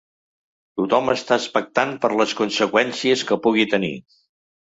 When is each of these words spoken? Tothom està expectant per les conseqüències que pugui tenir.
Tothom 0.79 1.11
està 1.13 1.35
expectant 1.41 1.91
per 2.05 2.11
les 2.21 2.33
conseqüències 2.41 3.25
que 3.33 3.39
pugui 3.45 3.67
tenir. 3.75 3.93